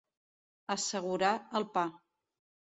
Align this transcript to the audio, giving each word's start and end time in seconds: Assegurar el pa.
Assegurar 0.75 1.35
el 1.61 1.63
pa. 1.77 1.85